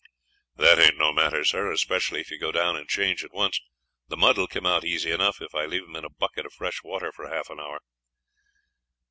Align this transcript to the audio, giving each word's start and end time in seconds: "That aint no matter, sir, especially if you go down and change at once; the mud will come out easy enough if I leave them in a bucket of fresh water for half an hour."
"That 0.55 0.79
aint 0.79 0.97
no 0.97 1.13
matter, 1.13 1.45
sir, 1.45 1.71
especially 1.71 2.21
if 2.21 2.31
you 2.31 2.39
go 2.39 2.51
down 2.51 2.75
and 2.75 2.89
change 2.89 3.23
at 3.23 3.31
once; 3.35 3.61
the 4.07 4.17
mud 4.17 4.35
will 4.39 4.47
come 4.47 4.65
out 4.65 4.83
easy 4.83 5.11
enough 5.11 5.43
if 5.43 5.53
I 5.53 5.67
leave 5.67 5.83
them 5.85 5.95
in 5.95 6.05
a 6.05 6.09
bucket 6.09 6.47
of 6.47 6.53
fresh 6.53 6.81
water 6.83 7.11
for 7.11 7.27
half 7.29 7.51
an 7.51 7.59
hour." 7.59 7.81